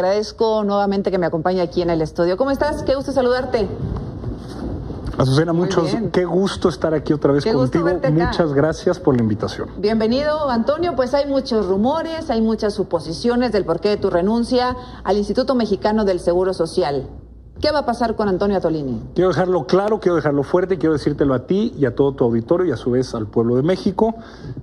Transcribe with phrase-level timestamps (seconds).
[0.00, 2.36] agradezco nuevamente que me acompañe aquí en el estudio.
[2.36, 2.82] ¿Cómo estás?
[2.82, 3.68] Qué gusto saludarte.
[5.18, 7.86] Azucena, muchos, qué gusto estar aquí otra vez contigo.
[8.10, 9.68] Muchas gracias por la invitación.
[9.76, 10.96] Bienvenido, Antonio.
[10.96, 14.74] Pues hay muchos rumores, hay muchas suposiciones del porqué de tu renuncia
[15.04, 17.06] al Instituto Mexicano del Seguro Social.
[17.60, 19.02] ¿Qué va a pasar con Antonio Atolini?
[19.14, 22.64] Quiero dejarlo claro, quiero dejarlo fuerte, quiero decírtelo a ti y a todo tu auditorio
[22.64, 24.14] y a su vez al pueblo de México.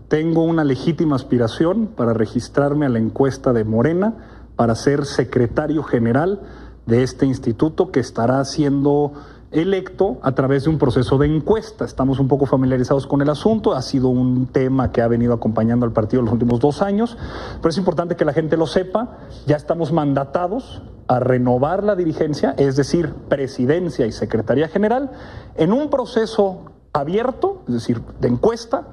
[0.07, 4.15] Tengo una legítima aspiración para registrarme a la encuesta de Morena
[4.57, 6.41] para ser secretario general
[6.85, 9.13] de este instituto que estará siendo
[9.51, 11.85] electo a través de un proceso de encuesta.
[11.85, 15.85] Estamos un poco familiarizados con el asunto, ha sido un tema que ha venido acompañando
[15.85, 17.17] al partido los últimos dos años,
[17.61, 22.53] pero es importante que la gente lo sepa, ya estamos mandatados a renovar la dirigencia,
[22.57, 25.11] es decir, presidencia y secretaría general,
[25.55, 28.87] en un proceso abierto, es decir, de encuesta,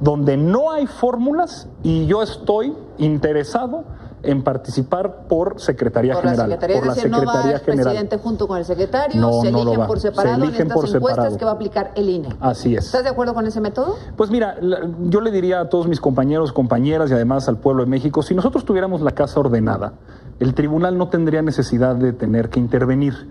[0.00, 3.84] donde no hay fórmulas y yo estoy interesado
[4.22, 6.50] en participar por Secretaría por General.
[6.50, 7.84] La Secretaría, por la Secretaría no va el General.
[7.84, 10.84] presidente junto con el secretario, no, se eligen por separado se eligen en estas por
[10.84, 11.38] encuestas separado.
[11.38, 12.28] que va a aplicar el INE.
[12.40, 12.86] Así es.
[12.86, 13.96] ¿Estás de acuerdo con ese método?
[14.16, 14.56] Pues mira,
[15.02, 18.34] yo le diría a todos mis compañeros, compañeras y además al pueblo de México, si
[18.34, 19.94] nosotros tuviéramos la casa ordenada,
[20.38, 23.28] el tribunal no tendría necesidad de tener que intervenir.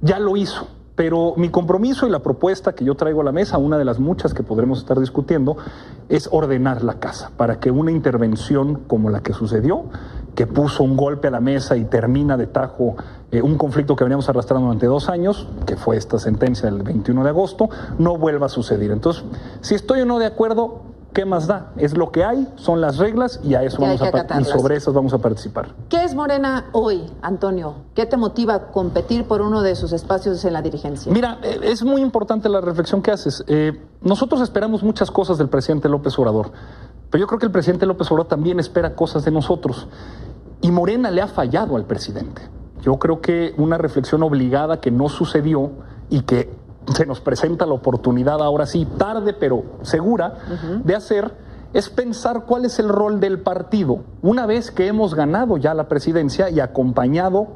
[0.00, 0.66] Ya lo hizo.
[0.96, 3.98] Pero mi compromiso y la propuesta que yo traigo a la mesa, una de las
[3.98, 5.56] muchas que podremos estar discutiendo,
[6.10, 9.84] es ordenar la casa para que una intervención como la que sucedió,
[10.40, 12.96] que puso un golpe a la mesa y termina de tajo
[13.30, 17.24] eh, un conflicto que veníamos arrastrando durante dos años, que fue esta sentencia del 21
[17.24, 18.90] de agosto, no vuelva a suceder.
[18.90, 19.22] Entonces,
[19.60, 20.80] si estoy o no de acuerdo,
[21.12, 21.72] ¿qué más da?
[21.76, 24.94] Es lo que hay, son las reglas y a eso vamos a y sobre esas
[24.94, 25.74] vamos a participar.
[25.90, 27.74] ¿Qué es Morena hoy, Antonio?
[27.94, 31.12] ¿Qué te motiva a competir por uno de sus espacios en la dirigencia?
[31.12, 33.44] Mira, eh, es muy importante la reflexión que haces.
[33.46, 36.50] Eh, nosotros esperamos muchas cosas del presidente López Obrador,
[37.10, 39.88] pero yo creo que el presidente López Obrador también espera cosas de nosotros.
[40.62, 42.42] Y Morena le ha fallado al presidente.
[42.82, 45.70] Yo creo que una reflexión obligada que no sucedió
[46.08, 46.50] y que
[46.94, 50.34] se nos presenta la oportunidad ahora sí, tarde pero segura,
[50.84, 51.34] de hacer
[51.72, 55.86] es pensar cuál es el rol del partido una vez que hemos ganado ya la
[55.86, 57.46] presidencia y acompañado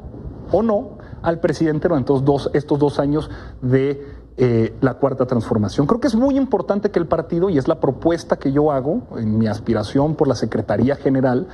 [0.51, 3.29] o no al presidente durante estos dos, estos dos años
[3.61, 5.87] de eh, la cuarta transformación.
[5.87, 9.01] Creo que es muy importante que el partido, y es la propuesta que yo hago
[9.17, 11.47] en mi aspiración por la Secretaría General,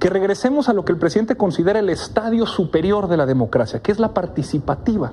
[0.00, 3.92] que regresemos a lo que el presidente considera el estadio superior de la democracia, que
[3.92, 5.12] es la participativa.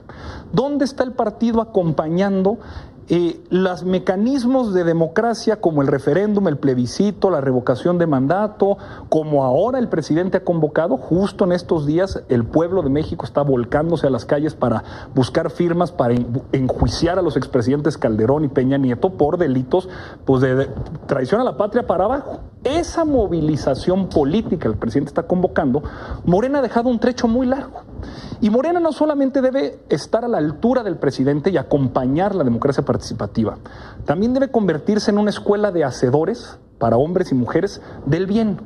[0.53, 2.57] ¿Dónde está el partido acompañando
[3.09, 8.77] eh, los mecanismos de democracia como el referéndum, el plebiscito, la revocación de mandato,
[9.07, 13.43] como ahora el presidente ha convocado, justo en estos días el pueblo de México está
[13.43, 14.83] volcándose a las calles para
[15.15, 16.15] buscar firmas para
[16.51, 19.87] enjuiciar a los expresidentes Calderón y Peña Nieto por delitos
[20.25, 20.69] pues, de
[21.05, 22.41] traición a la patria para abajo.
[22.67, 25.83] Esa movilización política el presidente está convocando,
[26.25, 27.83] Morena ha dejado un trecho muy largo.
[28.41, 32.83] Y Morena no solamente debe estar a la altura del presidente y acompañar la democracia
[32.83, 33.57] participativa,
[34.03, 38.59] también debe convertirse en una escuela de hacedores para hombres y mujeres del bien,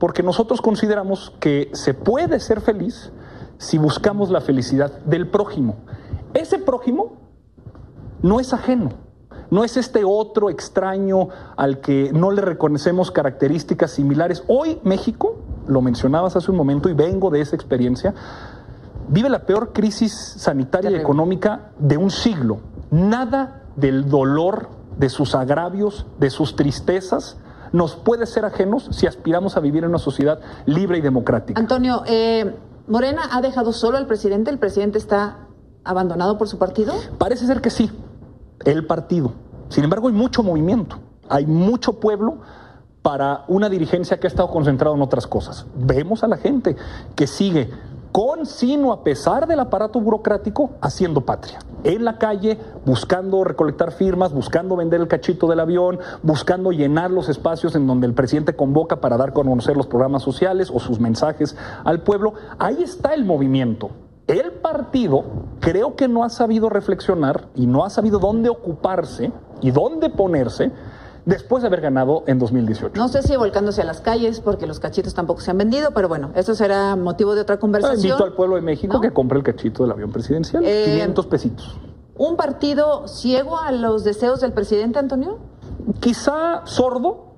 [0.00, 3.12] porque nosotros consideramos que se puede ser feliz
[3.58, 5.76] si buscamos la felicidad del prójimo.
[6.34, 7.16] Ese prójimo
[8.22, 9.05] no es ajeno,
[9.50, 14.42] no es este otro extraño al que no le reconocemos características similares.
[14.48, 15.36] Hoy México,
[15.66, 18.14] lo mencionabas hace un momento y vengo de esa experiencia,
[19.08, 22.60] vive la peor crisis sanitaria y económica de un siglo.
[22.90, 24.68] Nada del dolor,
[24.98, 27.36] de sus agravios, de sus tristezas,
[27.72, 31.60] nos puede ser ajenos si aspiramos a vivir en una sociedad libre y democrática.
[31.60, 32.54] Antonio, eh,
[32.86, 34.50] ¿Morena ha dejado solo al presidente?
[34.50, 35.38] ¿El presidente está
[35.84, 36.94] abandonado por su partido?
[37.18, 37.90] Parece ser que sí,
[38.64, 39.32] el partido.
[39.68, 42.38] Sin embargo, hay mucho movimiento, hay mucho pueblo
[43.02, 45.66] para una dirigencia que ha estado concentrada en otras cosas.
[45.76, 46.76] Vemos a la gente
[47.14, 47.70] que sigue
[48.16, 51.58] con, sino a pesar del aparato burocrático, haciendo patria.
[51.84, 57.28] En la calle, buscando recolectar firmas, buscando vender el cachito del avión, buscando llenar los
[57.28, 60.98] espacios en donde el presidente convoca para dar a conocer los programas sociales o sus
[60.98, 62.32] mensajes al pueblo.
[62.58, 63.90] Ahí está el movimiento.
[64.26, 65.24] El partido
[65.60, 69.30] creo que no ha sabido reflexionar y no ha sabido dónde ocuparse
[69.60, 70.72] y dónde ponerse
[71.24, 73.00] después de haber ganado en 2018.
[73.00, 76.08] No sé si volcándose a las calles, porque los cachitos tampoco se han vendido, pero
[76.08, 78.04] bueno, eso será motivo de otra conversación.
[78.04, 81.78] Invito al pueblo de México que compre el cachito del avión presidencial, 500 eh, pesitos.
[82.16, 85.38] ¿Un partido ciego a los deseos del presidente, Antonio?
[86.00, 87.34] Quizá sordo,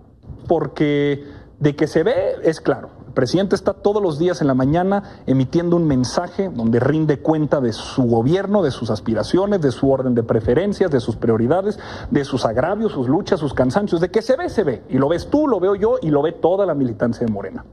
[0.46, 1.26] porque
[1.58, 5.75] de que se ve es claro presidente está todos los días en la mañana emitiendo
[5.75, 10.23] un mensaje donde rinde cuenta de su gobierno, de sus aspiraciones, de su orden de
[10.23, 11.81] preferencias, de sus prioridades,
[12.12, 14.85] de sus agravios, sus luchas, sus cansancios, de que se ve, se ve.
[14.88, 17.65] Y lo ves tú, lo veo yo y lo ve toda la militancia de Morena.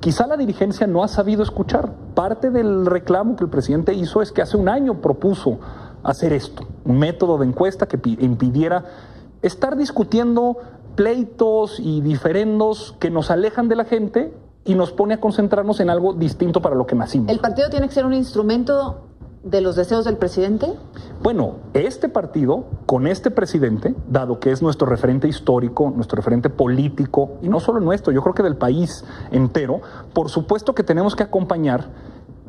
[0.00, 1.92] quizá la dirigencia no ha sabido escuchar.
[2.14, 5.58] Parte del reclamo que el presidente hizo es que hace un año propuso
[6.02, 8.86] hacer esto, un método de encuesta que impidiera
[9.42, 10.56] estar discutiendo
[10.94, 14.32] pleitos y diferendos que nos alejan de la gente
[14.70, 17.28] y nos pone a concentrarnos en algo distinto para lo que nacimos.
[17.28, 19.00] ¿El partido tiene que ser un instrumento
[19.42, 20.72] de los deseos del presidente?
[21.24, 27.32] Bueno, este partido, con este presidente, dado que es nuestro referente histórico, nuestro referente político,
[27.42, 29.80] y no solo nuestro, yo creo que del país entero,
[30.12, 31.88] por supuesto que tenemos que acompañar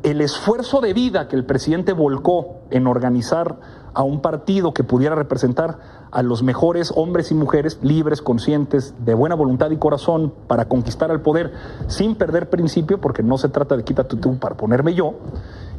[0.04, 3.58] el esfuerzo de vida que el presidente volcó en organizar
[3.94, 9.14] a un partido que pudiera representar a los mejores hombres y mujeres libres, conscientes, de
[9.14, 11.52] buena voluntad y corazón para conquistar el poder
[11.88, 15.14] sin perder principio, porque no se trata de quítate tú para ponerme yo,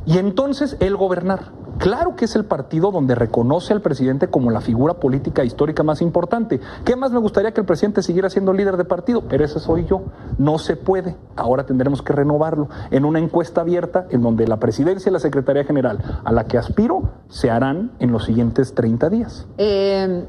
[0.06, 1.52] y entonces él gobernar.
[1.78, 6.02] Claro que es el partido donde reconoce al presidente como la figura política histórica más
[6.02, 6.60] importante.
[6.86, 9.24] ¿Qué más me gustaría que el presidente siguiera siendo líder de partido?
[9.28, 10.04] Pero ese soy yo.
[10.38, 11.16] No se puede.
[11.36, 15.64] Ahora tendremos que renovarlo en una encuesta abierta en donde la presidencia y la Secretaría
[15.64, 19.48] General a la que aspiro se harán en los siguientes 30 días.
[19.58, 20.23] Eh,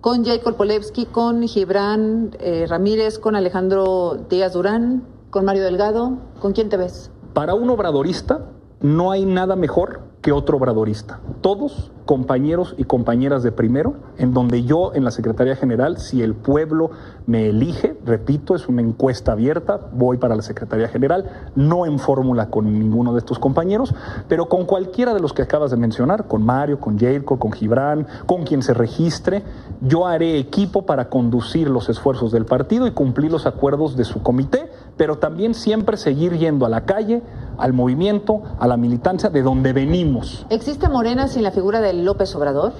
[0.00, 6.18] con Jacob Polevsky, con Gibran eh, Ramírez, con Alejandro Díaz Durán, con Mario Delgado.
[6.40, 7.10] ¿Con quién te ves?
[7.34, 8.46] Para un obradorista,
[8.80, 11.20] no hay nada mejor que otro obradorista.
[11.40, 16.32] Todos compañeros y compañeras de primero, en donde yo en la Secretaría General, si el
[16.32, 16.90] pueblo
[17.26, 22.48] me elige, repito, es una encuesta abierta, voy para la Secretaría General, no en fórmula
[22.48, 23.94] con ninguno de estos compañeros,
[24.26, 28.06] pero con cualquiera de los que acabas de mencionar, con Mario, con Jacob, con Gibran,
[28.24, 29.42] con quien se registre,
[29.82, 34.22] yo haré equipo para conducir los esfuerzos del partido y cumplir los acuerdos de su
[34.22, 37.20] comité, pero también siempre seguir yendo a la calle,
[37.58, 40.46] al movimiento, a la militancia de donde venimos.
[40.48, 42.72] ¿Existe Morena sin la figura de López Obrador?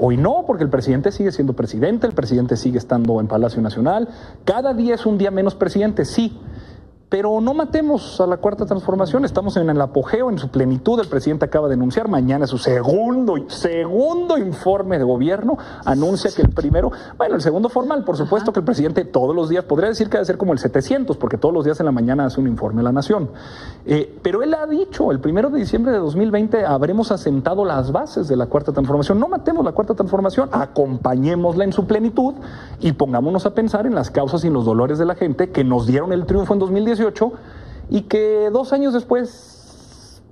[0.00, 4.08] Hoy no, porque el presidente sigue siendo presidente, el presidente sigue estando en Palacio Nacional.
[4.44, 6.38] Cada día es un día menos presidente, sí,
[7.12, 10.98] pero no matemos a la cuarta transformación, estamos en el apogeo, en su plenitud.
[10.98, 15.58] El presidente acaba de anunciar mañana su segundo, segundo informe de gobierno.
[15.84, 19.50] Anuncia que el primero, bueno, el segundo formal, por supuesto que el presidente todos los
[19.50, 21.92] días, podría decir que debe ser como el 700, porque todos los días en la
[21.92, 23.28] mañana hace un informe a la nación.
[23.84, 28.26] Eh, pero él ha dicho, el primero de diciembre de 2020 habremos asentado las bases
[28.26, 29.20] de la cuarta transformación.
[29.20, 32.32] No matemos la cuarta transformación, acompañémosla en su plenitud
[32.80, 35.86] y pongámonos a pensar en las causas y los dolores de la gente que nos
[35.86, 37.01] dieron el triunfo en 2018
[37.90, 40.22] y que dos años después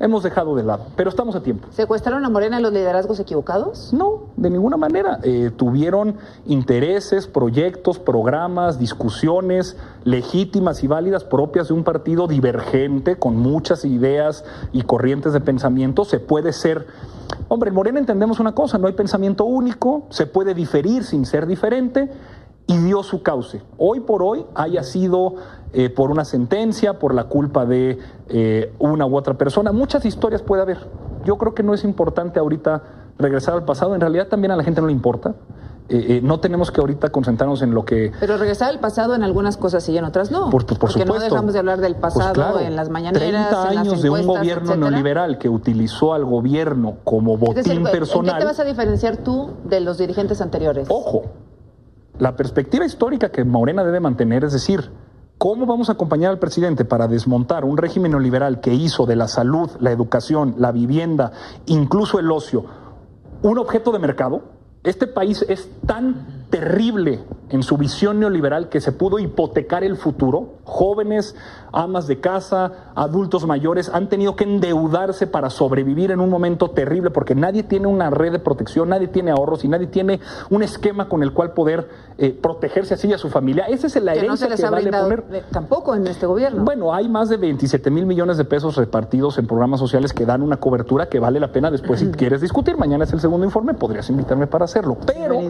[0.00, 1.68] hemos dejado de lado, pero estamos a tiempo.
[1.72, 3.92] ¿Secuestraron a Morena los liderazgos equivocados?
[3.92, 5.18] No, de ninguna manera.
[5.22, 6.16] Eh, tuvieron
[6.46, 14.44] intereses, proyectos, programas, discusiones legítimas y válidas propias de un partido divergente, con muchas ideas
[14.72, 16.04] y corrientes de pensamiento.
[16.04, 16.86] Se puede ser
[17.48, 21.46] Hombre, en Morena entendemos una cosa, no hay pensamiento único, se puede diferir sin ser
[21.46, 22.10] diferente
[22.68, 23.62] y dio su cauce.
[23.78, 25.34] Hoy por hoy haya sido
[25.72, 27.98] eh, por una sentencia, por la culpa de
[28.28, 30.86] eh, una u otra persona, muchas historias puede haber.
[31.24, 32.82] Yo creo que no es importante ahorita
[33.18, 35.34] regresar al pasado, en realidad también a la gente no le importa.
[35.90, 38.12] Eh, no tenemos que ahorita concentrarnos en lo que...
[38.20, 40.50] Pero regresar al pasado en algunas cosas y en otras no.
[40.50, 43.48] Por, por, porque no dejamos de hablar del pues pasado en las mañaneras.
[43.48, 48.28] 30 años de un gobierno neoliberal que utilizó al gobierno como botín personal.
[48.28, 50.88] ¿En qué te vas a diferenciar tú de los dirigentes anteriores?
[50.90, 51.22] Ojo,
[52.18, 54.90] la perspectiva histórica que Morena debe mantener es decir,
[55.38, 59.28] ¿cómo vamos a acompañar al presidente para desmontar un régimen neoliberal que hizo de la
[59.28, 61.32] salud, la educación, la vivienda,
[61.66, 62.64] incluso el ocio,
[63.42, 64.42] un objeto de mercado?
[64.82, 70.58] Este país es tan terrible en su visión neoliberal que se pudo hipotecar el futuro.
[70.64, 71.34] Jóvenes,
[71.72, 77.10] amas de casa, adultos mayores han tenido que endeudarse para sobrevivir en un momento terrible
[77.10, 81.08] porque nadie tiene una red de protección, nadie tiene ahorros y nadie tiene un esquema
[81.08, 81.88] con el cual poder
[82.18, 83.64] eh, protegerse así y a su familia.
[83.66, 85.44] Esa es la herencia que, vale poner.
[85.50, 86.64] Tampoco en este gobierno.
[86.64, 90.42] Bueno, hay más de 27 mil millones de pesos repartidos en programas sociales que dan
[90.42, 92.76] una cobertura que vale la pena después si quieres discutir.
[92.76, 94.98] Mañana es el segundo informe, podrías invitarme para hacerlo.
[95.06, 95.40] Pero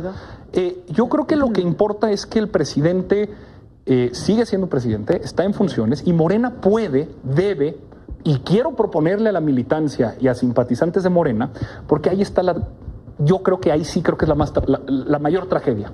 [0.52, 3.30] eh, yo creo que lo que importa es que el presidente
[3.86, 7.78] eh, sigue siendo presidente, está en funciones y Morena puede, debe,
[8.24, 11.50] y quiero proponerle a la militancia y a simpatizantes de Morena,
[11.86, 12.68] porque ahí está la,
[13.18, 15.92] yo creo que ahí sí creo que es la, más, la, mayor tragedia.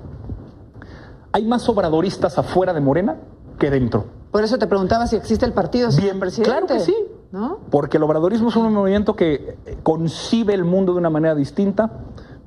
[1.31, 3.17] Hay más obradoristas afuera de Morena
[3.59, 4.05] que dentro.
[4.31, 6.51] Por eso te preguntaba si existe el partido Bien, presidente.
[6.51, 6.95] Claro que sí.
[7.31, 7.59] ¿no?
[7.71, 11.91] Porque el obradorismo es un movimiento que concibe el mundo de una manera distinta,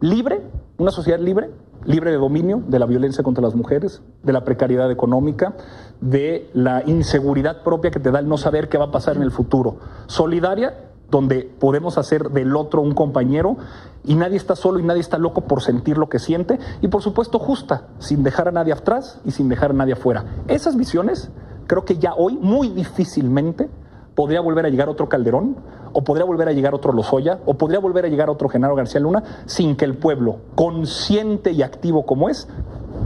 [0.01, 0.43] libre,
[0.79, 1.51] una sociedad libre,
[1.89, 5.57] libre de dominio, de la violencia contra las mujeres, de la precariedad económica,
[6.03, 9.23] de la inseguridad propia que te da el no saber qué va a pasar en
[9.23, 9.79] el futuro.
[10.07, 13.57] Solidaria, donde podemos hacer del otro un compañero
[14.05, 16.59] y nadie está solo y nadie está loco por sentir lo que siente.
[16.83, 20.27] Y por supuesto justa, sin dejar a nadie atrás y sin dejar a nadie afuera.
[20.47, 21.31] Esas visiones
[21.67, 23.71] creo que ya hoy muy difícilmente
[24.19, 25.55] podría volver a llegar otro Calderón,
[25.93, 29.01] o podría volver a llegar otro Lozoya, o podría volver a llegar otro Genaro García
[29.01, 32.49] Luna, sin que el pueblo, consciente y activo como es,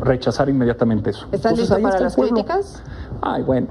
[0.01, 1.27] rechazar inmediatamente eso.
[1.31, 2.83] ¿Estás listo para las críticas?
[3.21, 3.67] Ay, bueno.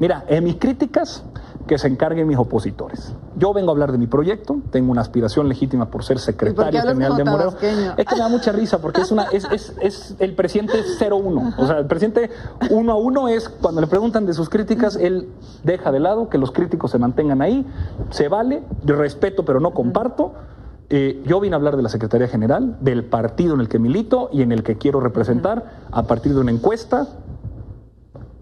[0.00, 1.22] Mira, en mis críticas
[1.66, 3.14] que se encarguen mis opositores.
[3.36, 7.16] Yo vengo a hablar de mi proyecto, tengo una aspiración legítima por ser secretario general
[7.16, 7.54] de Moreno.
[7.96, 11.54] Es que me da mucha risa porque es una es, es, es el presidente 01.
[11.58, 12.30] O sea, el presidente
[12.70, 15.28] uno a uno es cuando le preguntan de sus críticas, él
[15.62, 17.66] deja de lado que los críticos se mantengan ahí,
[18.10, 20.32] se vale, respeto pero no comparto.
[20.92, 24.28] Eh, yo vine a hablar de la Secretaría General, del partido en el que milito
[24.32, 27.06] y en el que quiero representar a partir de una encuesta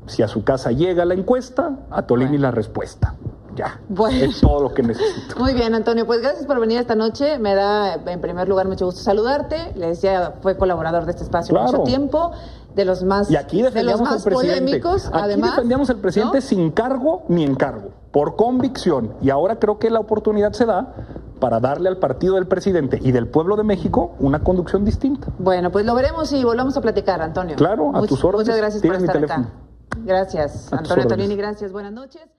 [0.08, 3.14] si a su casa llega la encuesta, a Tolini la respuesta.
[3.54, 3.80] Ya.
[3.88, 4.24] Bueno.
[4.24, 5.36] Es todo lo que necesito.
[5.36, 6.06] Muy bien, Antonio.
[6.06, 7.38] Pues gracias por venir esta noche.
[7.40, 9.72] Me da, en primer lugar, mucho gusto saludarte.
[9.74, 12.30] Le decía, fue colaborador de este espacio mucho tiempo.
[12.74, 14.76] De los más, y aquí defendíamos al presidente.
[14.76, 19.14] Aquí además, defendíamos al presidente sin cargo ni encargo, por convicción.
[19.20, 20.94] Y ahora creo que la oportunidad se da
[21.40, 25.26] para darle al partido del presidente y del pueblo de México una conducción distinta.
[25.40, 27.56] Bueno, pues lo veremos y volvamos a platicar, Antonio.
[27.56, 28.46] Claro, a tus órdenes.
[28.46, 29.48] Muchas gracias por estar acá.
[30.04, 31.72] Gracias, Antonio Tonini, gracias.
[31.72, 32.37] Buenas noches.